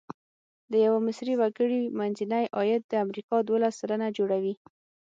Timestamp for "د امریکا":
2.87-3.35